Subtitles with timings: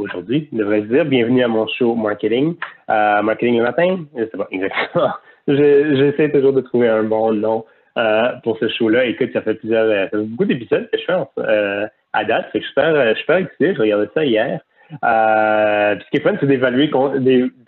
[0.00, 0.48] Aujourd'hui.
[0.52, 2.54] Je devrais dire bienvenue à mon show marketing.
[2.88, 5.12] Euh, marketing le matin, je sais pas exactement.
[5.46, 7.64] J'essaie toujours de trouver un bon nom
[7.98, 9.04] euh, pour ce show-là.
[9.06, 12.46] Écoute, ça fait plusieurs, euh, ça fait beaucoup d'épisodes que je fais euh, à date.
[12.54, 13.74] je suis super, excité.
[13.74, 14.60] Je regardais ça hier.
[15.04, 16.90] Euh, ce qui est fun, c'est d'évaluer,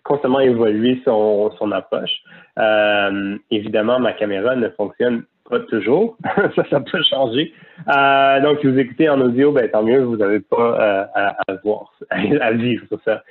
[0.04, 2.22] constamment évoluer son, approche.
[2.59, 6.16] Euh, évidemment, ma caméra ne fonctionne pas toujours.
[6.56, 7.53] ça, ça peut changer.
[7.88, 11.54] Euh, donc, si vous écoutez en audio, ben, tant mieux, vous n'avez pas euh, à,
[11.64, 13.22] voir, à vivre sur ça.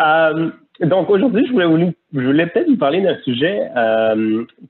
[0.00, 3.68] Euh, donc, aujourd'hui, je voulais, peut-être vous parler d'un sujet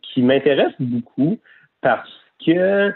[0.02, 1.38] qui m'intéresse beaucoup
[1.82, 2.10] parce
[2.44, 2.92] que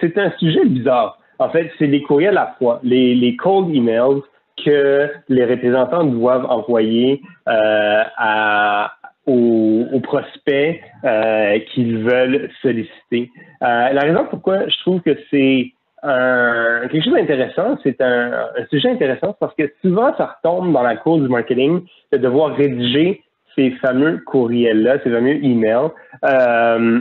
[0.00, 1.18] c'est un sujet bizarre.
[1.38, 4.22] En fait, c'est les courriels à la fois, les cold emails
[4.64, 8.92] que les représentants doivent envoyer à,
[9.26, 13.30] aux, prospects euh, qu'ils veulent solliciter.
[13.62, 15.72] Euh, la raison pourquoi je trouve que c'est
[16.02, 20.96] un, quelque chose d'intéressant, c'est un, sujet intéressant parce que souvent ça retombe dans la
[20.96, 23.22] cour du marketing de devoir rédiger
[23.54, 25.90] ces fameux courriels-là, ces fameux emails.
[26.24, 27.00] Euh,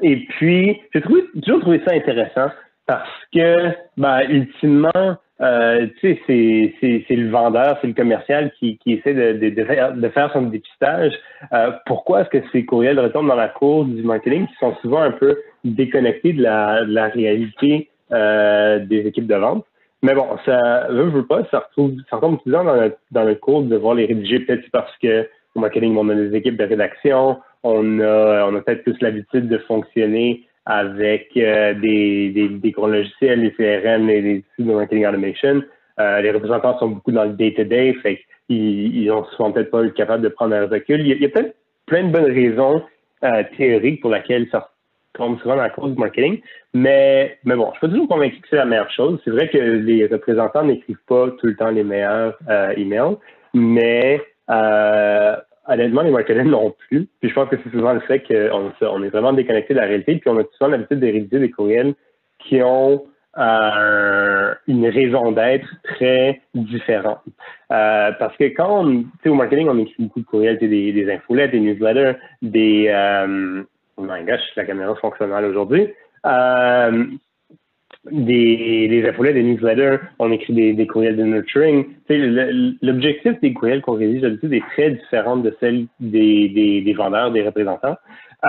[0.00, 2.50] et puis, j'ai toujours trouvé ça intéressant
[2.92, 6.74] parce que, ben, ultimement, euh, tu sais,
[7.08, 10.42] c'est le vendeur, c'est le commercial qui, qui essaie de, de, faire, de, faire, son
[10.42, 11.14] dépistage.
[11.54, 15.00] Euh, pourquoi est-ce que ces courriels retombent dans la cour du marketing qui sont souvent
[15.00, 19.64] un peu déconnectés de la, réalité euh, des équipes de vente?
[20.02, 23.36] Mais bon, ça veut, veut pas, ça, retrouve, ça retombe souvent dans le, dans le
[23.36, 26.64] cours de devoir les rédiger, peut-être parce que au marketing, on a des équipes de
[26.64, 32.70] rédaction, on a, on a peut-être plus l'habitude de fonctionner avec euh, des, des, des,
[32.70, 35.62] gros logiciels, les CRM, les, les outils de marketing automation.
[35.98, 39.82] Euh, les représentants sont beaucoup dans le day-to-day, fait qu'ils ils ont souvent peut-être pas
[39.82, 41.00] eu capable de prendre un recul.
[41.00, 41.56] Il y a, peut-être
[41.86, 42.82] plein de bonnes raisons
[43.24, 44.70] euh, théoriques pour lesquelles ça
[45.14, 46.40] tombe souvent dans la cause du marketing,
[46.72, 49.20] mais, mais bon, je suis pas toujours convaincu que c'est la meilleure chose.
[49.24, 53.16] C'est vrai que les représentants n'écrivent pas tout le temps les meilleurs euh, emails,
[53.52, 55.36] mais euh,
[55.68, 57.08] honnêtement, les marketeurs non plus.
[57.20, 59.86] Puis je pense que c'est souvent le fait qu'on on est vraiment déconnecté de la
[59.86, 61.94] réalité, puis on a souvent l'habitude de rédiger des courriels
[62.38, 63.04] qui ont
[63.38, 67.20] euh, une raison d'être très différente.
[67.70, 71.52] Euh, parce que quand on, au marketing, on écrit beaucoup de courriels, des, des infolettes,
[71.52, 73.62] des newsletters, des euh,
[73.96, 75.88] oh my gosh, la caméra fonctionne aujourd'hui.
[78.10, 81.86] Des, des infolettes, des newsletters, on écrit des, des courriels de nurturing.
[82.82, 87.30] L'objectif des courriels qu'on rédige d'habitude est très différent de celle des, des, des vendeurs,
[87.30, 87.96] des représentants.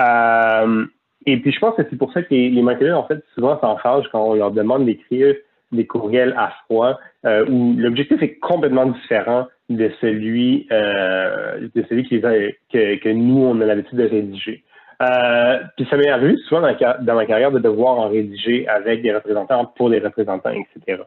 [0.02, 0.84] Euh,
[1.26, 3.60] et puis je pense que c'est pour ça que les, les marketeurs, en fait, souvent
[3.60, 5.36] s'enfagent quand on leur demande d'écrire
[5.70, 12.02] des courriels à froid, euh, où l'objectif est complètement différent de celui euh, de celui
[12.04, 14.64] qui, que, que nous, on a l'habitude de rédiger.
[15.02, 19.12] Euh, puis ça m'est arrivé souvent dans, ma carrière de devoir en rédiger avec des
[19.12, 21.02] représentants pour des représentants, etc.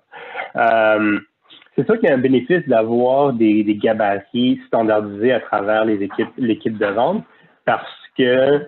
[0.56, 1.20] Euh,
[1.76, 6.32] c'est sûr qu'il y a un bénéfice d'avoir des, gabarits standardisés à travers les équipes,
[6.38, 7.24] l'équipe de vente
[7.66, 8.68] parce que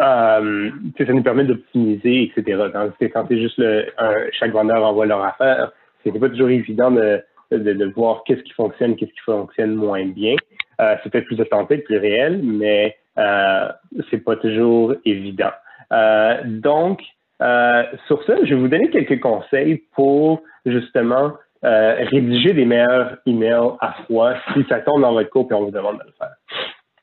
[0.00, 2.70] euh, ça nous permet d'optimiser, etc.
[2.72, 3.86] Quand, c'est juste le,
[4.32, 8.96] chaque vendeur envoie leur affaire, c'est pas toujours évident de, de, voir qu'est-ce qui fonctionne,
[8.96, 10.36] qu'est-ce qui fonctionne moins bien.
[10.80, 13.68] Euh, c'est peut-être plus authentique, plus réel, mais euh,
[14.10, 15.52] c'est pas toujours évident.
[15.92, 17.00] Euh, donc,
[17.42, 21.32] euh, sur ça, je vais vous donner quelques conseils pour justement
[21.64, 25.64] euh, rédiger des meilleurs emails à froid si ça tombe dans votre cours et on
[25.64, 26.34] vous demande de le faire.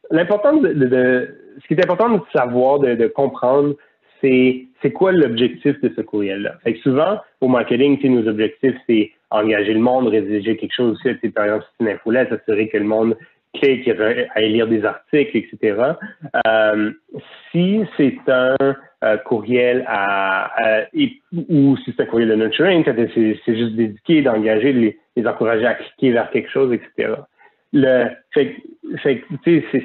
[0.10, 3.76] L'important de, de, ce qui est important de savoir, de, de comprendre,
[4.22, 6.56] c'est c'est quoi l'objectif de ce courriel-là.
[6.64, 11.30] Fait que souvent, au marketing, nos objectifs, c'est engager le monde, rédiger quelque chose aussi,
[11.30, 13.16] par exemple, c'est une infolette, s'assurer que le monde
[13.54, 15.94] clique, à lire des articles, etc.
[16.48, 16.92] Euh,
[17.52, 18.56] si c'est un
[19.04, 20.52] euh, courriel à,
[21.50, 25.76] ou si c'est un courriel de nurturing, c'est juste dédié d'engager, les, les encourager à
[25.76, 27.16] cliquer vers quelque chose, etc.
[27.74, 28.58] Le, fait,
[29.02, 29.24] fait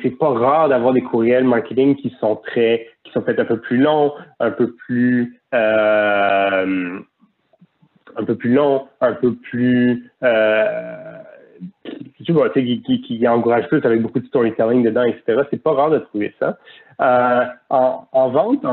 [0.03, 3.61] c'est pas rare d'avoir des courriels marketing qui sont très, qui sont peut-être un peu
[3.61, 6.99] plus longs, un peu plus, euh,
[8.17, 11.17] un peu plus long, un peu plus, euh,
[12.25, 15.43] tu vois, qui, qui, qui, encourage plus avec beaucoup de storytelling dedans, etc.
[15.51, 16.59] C'est pas rare de trouver ça.
[17.01, 18.65] Euh, en, en, vente,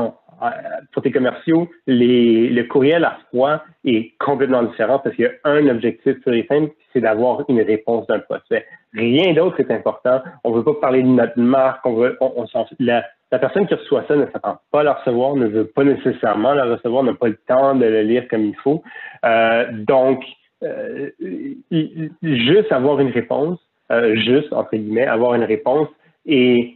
[0.92, 5.32] pour tes commerciaux, les, le courriel à froid est complètement différent parce qu'il y a
[5.44, 8.66] un objectif sur les simple, c'est d'avoir une réponse d'un prospect.
[8.94, 10.22] Rien d'autre est important.
[10.44, 11.84] On ne veut pas parler de notre marque.
[11.84, 12.44] On veut, on,
[12.78, 15.84] la, la personne qui reçoit ça ne s'attend pas à la recevoir, ne veut pas
[15.84, 18.82] nécessairement la recevoir, n'a pas le temps de le lire comme il faut.
[19.24, 20.22] Euh, donc,
[20.64, 21.10] euh,
[22.22, 23.58] juste avoir une réponse,
[23.90, 25.88] euh, juste, entre guillemets, avoir une réponse
[26.26, 26.74] est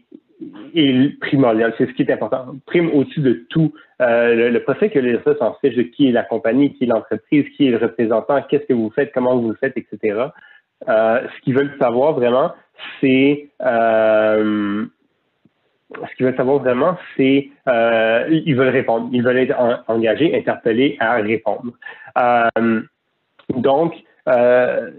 [1.21, 1.75] primordial.
[1.79, 2.47] C'est ce qui est important.
[2.67, 3.73] Prime au-dessus de tout.
[4.01, 6.87] Euh, le, le procès que résultats s'en fichent de qui est la compagnie, qui est
[6.87, 10.29] l'entreprise, qui est le représentant, qu'est-ce que vous faites, comment vous le faites, etc.
[10.89, 12.53] Euh, ce qu'ils veulent savoir vraiment,
[13.01, 14.85] c'est euh,
[15.93, 19.57] ce qu'ils veulent savoir vraiment, c'est euh, ils veulent répondre, ils veulent être
[19.89, 21.73] engagés, interpellés à répondre.
[22.19, 22.83] Euh,
[23.55, 23.95] donc,
[24.29, 24.91] euh,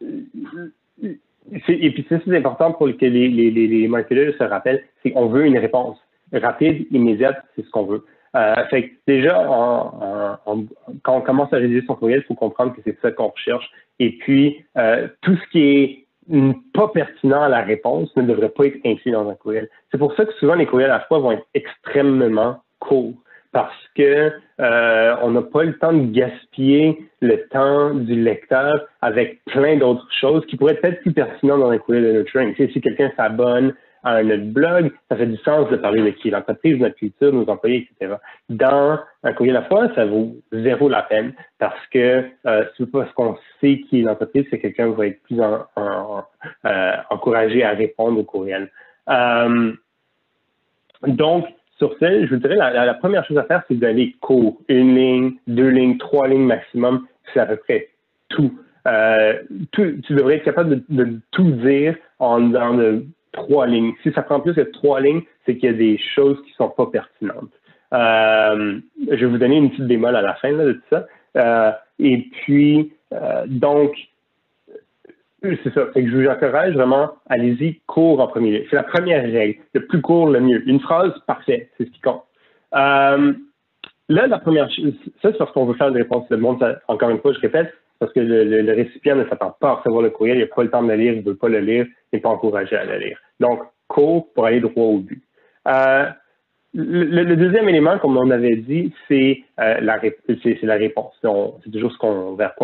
[0.00, 5.46] et puis c'est important pour que les, les, les, marketeurs se rappellent, c'est qu'on veut
[5.46, 5.98] une réponse
[6.32, 8.04] rapide, immédiate, c'est ce qu'on veut.
[8.36, 9.34] Euh, fait que déjà,
[11.02, 13.70] quand on commence à rédiger son courriel, il faut comprendre que c'est ça qu'on recherche.
[14.00, 16.04] Et puis, euh, tout ce qui est
[16.72, 19.68] pas pertinent à la réponse ne devrait pas être inclus dans un courriel.
[19.92, 23.14] C'est pour ça que souvent les courriels à la fois vont être extrêmement courts
[23.54, 29.42] parce que euh, on n'a pas le temps de gaspiller le temps du lecteur avec
[29.44, 32.52] plein d'autres choses qui pourraient être plus pertinentes dans un courriel de nurturing.
[32.54, 33.72] Tu si quelqu'un s'abonne
[34.02, 37.48] à notre blog, ça fait du sens de parler de qui l'entreprise, notre culture, nos
[37.48, 38.16] employés, etc.
[38.50, 42.90] Dans un courriel à la fois, ça vaut zéro la peine parce que euh, c'est
[42.90, 46.24] parce qu'on sait qui est l'entreprise, c'est quelqu'un va être plus en,
[46.66, 48.68] euh, encouragé à répondre au courriel.
[49.08, 49.72] Euh,
[51.06, 51.46] donc,
[51.78, 54.58] sur ce, je vous dirais, la, la première chose à faire, c'est d'aller court.
[54.68, 57.88] Une ligne, deux lignes, trois lignes maximum, c'est à peu près
[58.28, 58.52] tout.
[58.86, 59.34] Euh,
[59.72, 63.92] tu devrais être capable de, tout dire en dans de trois lignes.
[64.02, 66.68] Si ça prend plus que trois lignes, c'est qu'il y a des choses qui sont
[66.68, 67.50] pas pertinentes.
[67.92, 68.78] Euh,
[69.10, 71.06] je vais vous donner une petite démol à la fin de tout ça.
[71.36, 73.92] Euh, et puis, euh, donc,
[75.62, 75.86] c'est ça.
[75.94, 78.64] que je vous encourage vraiment, allez-y, court en premier lieu.
[78.70, 79.60] C'est la première règle.
[79.74, 80.68] Le plus court, le mieux.
[80.68, 81.70] Une phrase, parfait.
[81.76, 82.22] C'est ce qui compte.
[82.74, 83.32] Euh,
[84.08, 86.26] là, la première chose, ça, c'est parce qu'on veut faire une réponse.
[86.30, 89.74] Le monde, encore une fois, je répète, parce que le, récipient ne s'attend pas à
[89.74, 91.48] recevoir le courriel, il n'a pas le temps de le lire, il ne veut pas
[91.48, 93.18] le lire, il n'est pas encouragé à le lire.
[93.40, 95.22] Donc, court pour aller droit au but.
[95.68, 96.06] Euh,
[96.74, 101.14] le, deuxième élément, comme on avait dit, c'est euh, la, réponse.
[101.62, 102.54] c'est toujours ce qu'on, vers,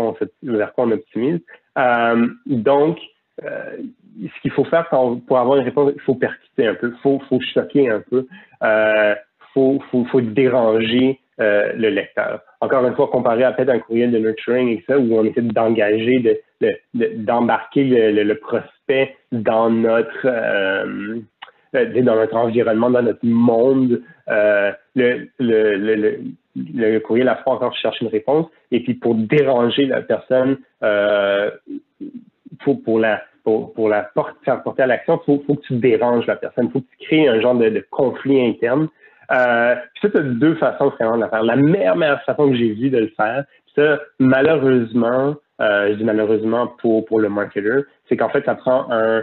[0.42, 1.40] vers quoi on optimise.
[1.80, 2.98] Euh, donc,
[3.44, 3.76] euh,
[4.18, 7.40] ce qu'il faut faire pour avoir une réponse, il faut percuter un peu, il faut,
[7.54, 8.26] choquer un peu,
[8.60, 9.14] il euh,
[9.54, 9.80] faut,
[10.20, 12.42] déranger le lecteur.
[12.60, 15.40] Encore une fois, comparé à peut-être un courriel de nurturing et ça, où on essaie
[15.40, 16.76] d'engager, de,
[17.16, 20.26] d'embarquer le, prospect dans notre
[21.72, 24.02] dans notre environnement, dans notre monde.
[24.28, 26.20] Le, le, le,
[26.56, 28.46] le, courriel la fois encore cherche une réponse.
[28.70, 31.50] Et puis pour déranger la personne, euh,
[32.84, 34.10] pour, la pour, pour la
[34.44, 36.66] faire porter à l'action, il faut, faut que tu déranges la personne.
[36.66, 38.88] Il faut que tu crées un genre de, de conflit interne.
[39.32, 41.42] Euh, puis ça, tu as deux façons vraiment de le faire.
[41.42, 43.44] La meilleure, meilleure façon que j'ai vu de le faire,
[43.76, 48.88] ça, malheureusement, euh, je dis malheureusement pour, pour le marketer, c'est qu'en fait, ça prend
[48.90, 49.22] un,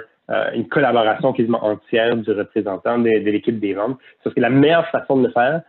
[0.53, 3.97] une collaboration quasiment entière du représentant de, de l'équipe des ventes.
[4.23, 5.61] Parce que la meilleure façon de le faire,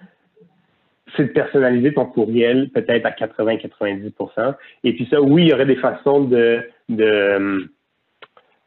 [1.17, 5.67] c'est de personnaliser ton courriel peut-être à 80-90% Et puis ça, oui, il y aurait
[5.67, 7.69] des façons de, de,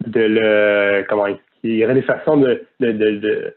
[0.05, 1.27] de le, comment
[1.63, 3.53] il y aurait des façons de, de, de,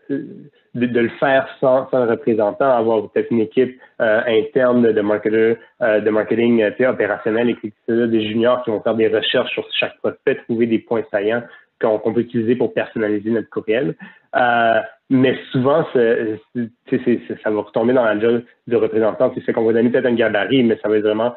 [0.74, 5.56] de, le faire sans, sans le représentant, avoir peut-être une équipe euh, interne de marketeurs,
[5.80, 9.96] euh, de marketing euh, opérationnel et des juniors qui vont faire des recherches sur chaque
[9.98, 11.42] prospect, trouver des points saillants
[11.80, 13.94] qu'on peut utiliser pour personnaliser notre courriel.
[14.36, 19.32] Euh, mais souvent, ça va retomber dans la job du représentant.
[19.44, 21.34] C'est qu'on va donner peut-être un gabarit, mais ça va être vraiment,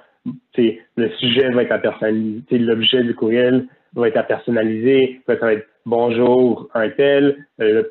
[0.57, 3.65] le sujet va être à personnaliser, l'objet du courriel
[3.95, 5.21] va être à personnaliser.
[5.27, 7.45] Ça va être bonjour, un tel.
[7.61, 7.83] Euh,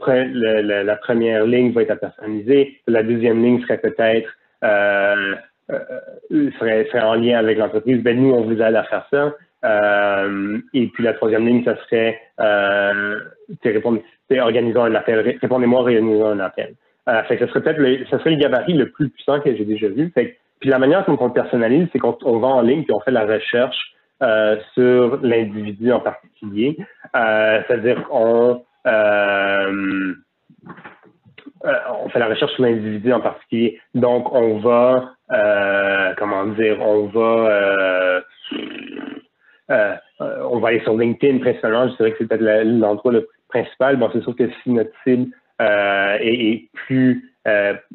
[0.85, 2.81] la première ligne va être à personnaliser.
[2.87, 4.31] La deuxième ligne serait peut-être
[4.65, 5.35] euh,
[6.59, 8.03] serait, serait, en lien avec l'entreprise.
[8.03, 9.35] Ben nous, on vous aide à faire ça.
[9.65, 13.21] Euh, et puis la troisième ligne, ça serait euh,
[13.65, 15.39] répondre, organisons un appel.
[15.41, 16.75] Répondez-moi, organisons un appel.
[17.09, 19.65] Euh, fait ce serait peut-être le, ce serait le gabarit le plus puissant que j'ai
[19.65, 20.13] déjà vu.
[20.61, 23.27] Puis la manière dont on personnalise, c'est qu'on va en ligne puis on fait la
[23.27, 26.77] recherche euh, sur l'individu en particulier.
[27.15, 28.63] Euh, c'est-à-dire qu'on
[31.65, 33.81] on fait la recherche sur l'individu en particulier.
[33.95, 35.13] Donc, on va,
[36.17, 38.23] comment dire, on va,
[39.69, 41.89] on va aller sur LinkedIn principalement.
[41.89, 43.97] Je dirais que c'est peut-être l'endroit le principal.
[43.97, 45.31] Bon, c'est sûr que si notre cible
[45.61, 47.33] est, est, plus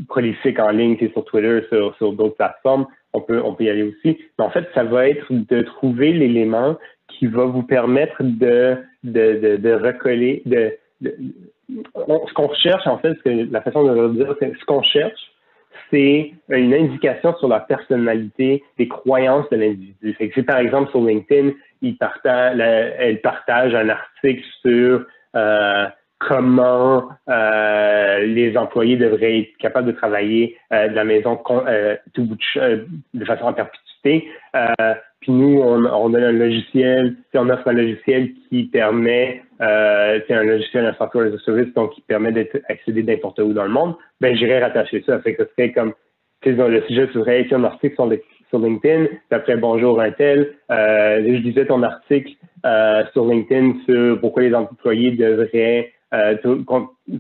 [0.07, 3.69] prolifique en ligne que sur Twitter, sur, sur d'autres plateformes, on peut, on peut y
[3.69, 4.17] aller aussi.
[4.37, 9.39] Mais en fait, ça va être de trouver l'élément qui va vous permettre de, de,
[9.39, 14.53] de, de recoller, de, ce qu'on recherche, en fait, la façon de le dire, c'est
[14.57, 15.30] ce qu'on cherche,
[15.89, 20.13] c'est une indication sur la personnalité, des croyances de l'individu.
[20.13, 21.51] Fait que si par exemple sur LinkedIn,
[21.81, 25.87] il partage, elle partage un article sur euh,
[26.19, 32.25] comment euh, les employés devraient être capables de travailler euh, de la maison euh, tout
[32.25, 34.27] bout de, de, façon à perpétuité.
[35.21, 40.43] Puis nous, on, on, a un logiciel, on offre un logiciel qui permet, c'est un
[40.43, 43.69] logiciel, un software as a service, donc qui permet d'être accédé n'importe où dans le
[43.69, 43.95] monde.
[44.19, 45.19] Ben, j'irais rattacher ça.
[45.19, 45.93] Fait que ce serait comme,
[46.43, 50.55] le sujet serait écrit un article sur, LinkedIn, puis après bonjour un tel.
[50.69, 52.33] je disais ton article
[53.13, 56.35] sur LinkedIn sur pourquoi les employés devraient euh,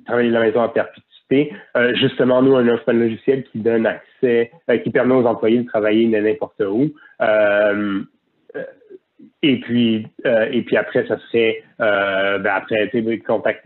[0.05, 1.10] travailler de la maison à perpétuité.
[1.31, 5.59] Euh, justement, nous, on offre un logiciel qui donne accès, euh, qui permet aux employés
[5.59, 6.89] de travailler de n'importe où.
[7.21, 8.01] Euh,
[9.43, 12.91] et puis, et puis après, ça serait, ben après,
[13.25, 13.65] contact,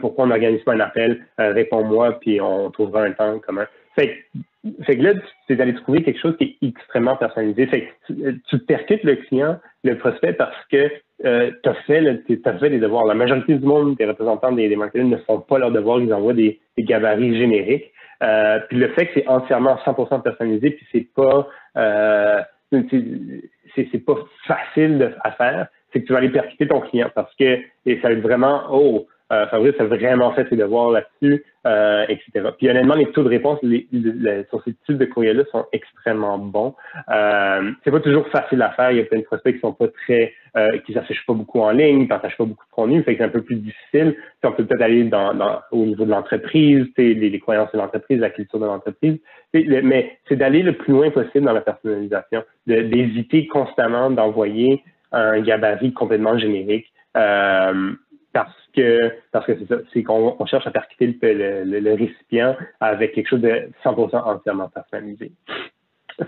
[0.00, 3.66] pourquoi on n'organise pas un appel, réponds-moi, puis on trouvera un temps commun.
[3.94, 4.24] Fait,
[4.62, 5.14] que là,
[5.46, 7.66] tu es allé trouver quelque chose qui est extrêmement personnalisé.
[7.66, 10.90] Fait que tu percutes le client, le prospect, parce que
[11.24, 12.00] euh, tu as fait,
[12.44, 13.04] as fait des devoirs.
[13.06, 16.12] La majorité du monde, des représentants des, des marketeurs ne font pas leurs devoirs, ils
[16.12, 17.92] envoient des, des gabarits génériques.
[18.22, 24.16] Euh, puis le fait que c'est entièrement 100% personnalisé, puis c'est pas euh, c'est pas
[24.46, 28.08] facile à faire, c'est que tu vas aller percuter ton client parce que et ça
[28.08, 32.50] va être vraiment oh euh, Fabrice a vraiment fait ses devoirs là-dessus, euh, etc.
[32.58, 33.88] Puis honnêtement, les taux de réponse les,
[34.50, 36.74] sur ces types de courriels-là sont extrêmement bons.
[37.10, 38.90] Euh, c'est pas toujours facile à faire.
[38.90, 41.60] Il y a plein de prospects qui sont pas très, euh, qui s'affichent pas beaucoup
[41.60, 44.16] en ligne, qui partagent pas beaucoup de contenu, fait que c'est un peu plus difficile.
[44.42, 45.08] On peut peut-être aller
[45.70, 49.18] au niveau de l'entreprise, les, croyances de l'entreprise, la culture de l'entreprise.
[49.54, 54.82] Mais c'est d'aller le plus loin possible dans la personnalisation, d'éviter constamment d'envoyer
[55.12, 56.92] un gabarit complètement générique.
[57.16, 57.92] Euh,
[58.34, 58.98] parce que
[59.30, 63.28] parce que c'est ça, c'est qu'on on cherche à percuter le, le, récipient avec quelque
[63.28, 65.32] chose de 100% entièrement personnalisé.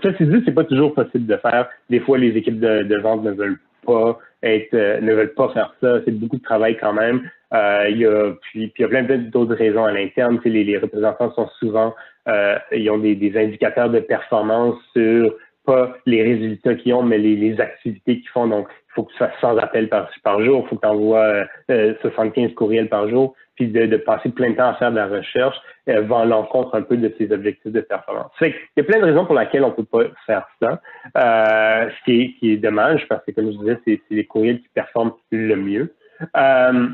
[0.01, 1.69] C'est dit, c'est pas toujours possible de faire.
[1.89, 3.59] Des fois, les équipes de, de vente ne veulent
[3.93, 5.99] euh, ne veulent pas faire ça.
[6.05, 7.29] C'est beaucoup de travail quand même.
[7.53, 10.39] Euh, il y a puis, il y a plein d'autres raisons à l'interne.
[10.43, 11.93] Les, représentants sont souvent,
[12.27, 17.59] euh, ils ont des, indicateurs de performance sur pas les résultats qu'ils ont, mais les,
[17.59, 18.47] activités qu'ils font.
[18.47, 20.87] Donc, il faut que tu fasses 100 appels par, par jour, il faut que tu
[20.87, 24.91] envoies euh, 75 courriels par jour, puis de, de, passer plein de temps à faire
[24.91, 25.55] de la recherche
[25.87, 28.31] euh, va à l'encontre un peu de ces objectifs de performance.
[28.37, 30.81] Fait il y a plein de raisons pour lesquelles on peut pas faire ça,
[31.17, 34.61] euh, ce qui est, qui est dommage parce que, comme je disais, c'est les courriels
[34.61, 35.93] qui performent le mieux.
[36.37, 36.87] Euh,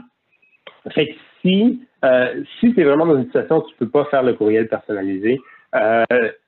[0.89, 4.06] fait que si, euh, si tu es vraiment dans une situation où tu peux pas
[4.06, 5.39] faire le courriel personnalisé,
[5.75, 6.03] euh,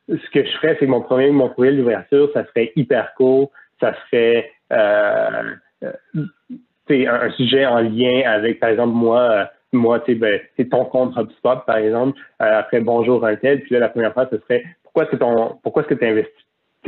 [0.09, 3.51] ce que je ferais, c'est que mon premier mon courriel d'ouverture, ça serait hyper court,
[3.79, 5.55] ça serait euh,
[6.89, 11.65] un, sujet en lien avec, par exemple, moi, moi, tu ben, c'est ton compte HubSpot,
[11.65, 12.19] par exemple.
[12.41, 13.61] Euh, après, bonjour un tel.
[13.61, 16.05] Puis là, la première phrase, ce serait pourquoi est-ce que ton, pourquoi est-ce que tu
[16.05, 16.45] investis?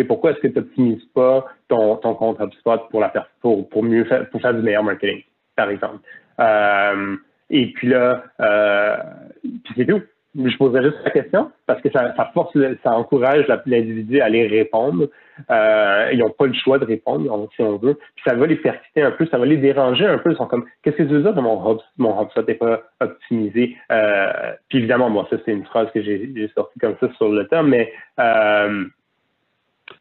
[0.08, 3.12] Pourquoi est-ce que tu n'optimises pas ton, ton compte HubSpot pour la
[3.42, 5.24] pour, pour mieux faire, pour faire du meilleur marketing,
[5.56, 6.00] par exemple?
[6.40, 7.16] Euh,
[7.50, 8.98] et puis là, euh,
[9.42, 10.02] puis c'est tout
[10.36, 15.08] je poserais juste la question parce que ça, force, ça encourage l'individu à aller répondre.
[15.50, 17.96] Euh, ils n'ont pas le choix de répondre, si on veut.
[18.16, 20.32] Puis ça va les percuter un peu, ça va les déranger un peu.
[20.32, 23.76] Ils sont comme, qu'est-ce que tu veux dire que mon hub, mon n'est pas optimisé?
[23.92, 27.48] Euh, puis évidemment, moi, ça, c'est une phrase que j'ai sortie comme ça sur le
[27.48, 28.86] temps, mais euh,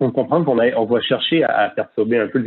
[0.00, 2.42] on comprend qu'on on va chercher à, perturber un peu.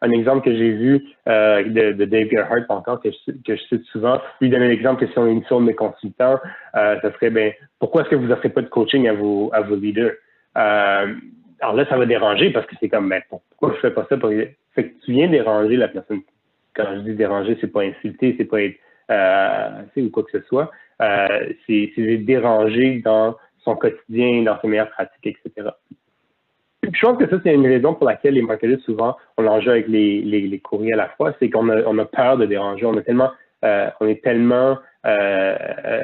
[0.00, 4.50] Un exemple que j'ai vu euh, de, Dave Gerhardt encore, que je, cite souvent, lui
[4.50, 6.38] donner l'exemple que si on est une source de consultants,
[6.74, 10.12] euh, ça serait ben pourquoi est-ce que vous n'offrez pas de coaching à vos, leaders?
[10.56, 11.14] Euh,
[11.60, 14.16] alors là, ça va déranger parce que c'est comme ben, pourquoi je fais pas ça
[14.16, 16.22] pour fait que tu viens déranger la personne.
[16.74, 18.78] Quand je dis déranger, c'est pas insulter, c'est pas être
[19.96, 20.70] ou quoi que ce soit.
[20.98, 25.70] C'est déranger dans son quotidien, dans ses meilleures pratiques, etc
[26.82, 29.88] je pense que ça, c'est une raison pour laquelle les marketeurs, souvent, ont l'enjeu avec
[29.88, 32.86] les, courriers à la fois, c'est qu'on a, on a peur de déranger.
[32.86, 33.30] On a tellement,
[33.64, 36.02] euh, on est tellement, euh, euh,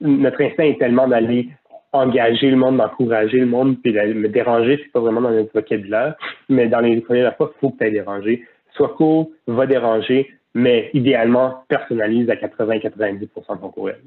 [0.00, 1.48] notre instinct est tellement d'aller
[1.92, 5.52] engager le monde, d'encourager le monde, puis de me déranger, c'est pas vraiment dans notre
[5.52, 6.16] vocabulaire,
[6.48, 8.46] mais dans les courriers à la fois, il faut que tu aies dérangé.
[8.74, 14.00] Soit court, va déranger, mais idéalement, personnalise à 80-90 de ton courriel.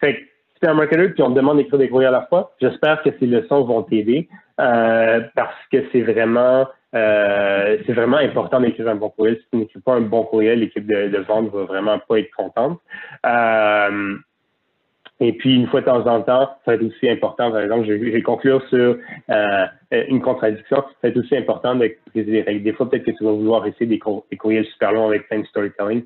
[0.00, 0.20] Fait que,
[0.66, 3.26] un marketeur puis on te demande d'écrire des courriers à la fois, j'espère que ces
[3.26, 4.28] leçons vont t'aider.
[4.60, 9.38] Euh, parce que c'est vraiment euh, c'est vraiment important d'écrire un bon courriel.
[9.38, 12.30] Si tu n'écris pas un bon courriel, l'équipe de, de, vente va vraiment pas être
[12.36, 12.78] contente.
[13.24, 14.14] Euh,
[15.20, 17.86] et puis, une fois de temps en temps, ça va être aussi important, par exemple,
[17.86, 18.98] je vais conclure sur
[19.90, 22.64] une contradiction, ça va être aussi important de préciser les règles.
[22.64, 24.00] Des fois, peut-être que tu vas vouloir essayer des,
[24.30, 26.04] des courriels super longs avec plein de storytelling.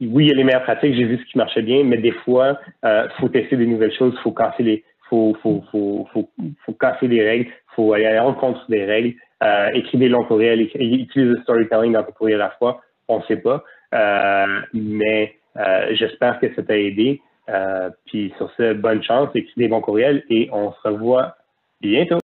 [0.00, 2.12] Oui, il y a les meilleures pratiques, j'ai vu ce qui marchait bien, mais des
[2.12, 6.28] fois, il faut tester des nouvelles choses, faut casser les, faut, faut, faut, faut,
[6.64, 10.24] faut casser les règles, faut aller à la rencontre des règles, euh, écrire des longs
[10.24, 13.62] courriels, utiliser le storytelling dans ton courriel à la fois, on ne sait pas.
[13.94, 17.20] Euh, mais euh, j'espère que ça t'a aidé.
[17.50, 21.36] Euh, puis sur ce, bonne chance, écris des bons courriels et on se revoit
[21.80, 22.23] bientôt.